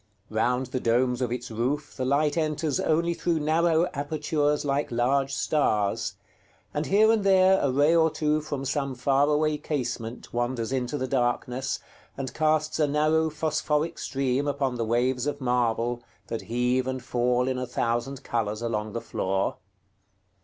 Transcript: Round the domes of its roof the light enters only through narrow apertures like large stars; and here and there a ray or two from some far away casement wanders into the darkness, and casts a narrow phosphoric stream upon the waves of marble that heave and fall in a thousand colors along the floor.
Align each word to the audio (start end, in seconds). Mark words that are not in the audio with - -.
Round 0.31 0.65
the 0.65 0.79
domes 0.79 1.21
of 1.21 1.31
its 1.31 1.51
roof 1.51 1.93
the 1.95 2.05
light 2.05 2.35
enters 2.35 2.79
only 2.79 3.13
through 3.13 3.39
narrow 3.39 3.85
apertures 3.93 4.65
like 4.65 4.89
large 4.91 5.31
stars; 5.31 6.15
and 6.73 6.87
here 6.87 7.11
and 7.11 7.23
there 7.23 7.59
a 7.61 7.71
ray 7.71 7.95
or 7.95 8.09
two 8.09 8.41
from 8.41 8.65
some 8.65 8.95
far 8.95 9.27
away 9.29 9.59
casement 9.59 10.33
wanders 10.33 10.71
into 10.71 10.97
the 10.97 11.05
darkness, 11.05 11.77
and 12.17 12.33
casts 12.33 12.79
a 12.79 12.87
narrow 12.87 13.29
phosphoric 13.29 13.99
stream 13.99 14.47
upon 14.47 14.73
the 14.73 14.85
waves 14.85 15.27
of 15.27 15.39
marble 15.39 16.01
that 16.29 16.41
heave 16.49 16.87
and 16.87 17.03
fall 17.03 17.47
in 17.47 17.59
a 17.59 17.67
thousand 17.67 18.23
colors 18.23 18.63
along 18.63 18.93
the 18.93 19.01
floor. 19.01 19.57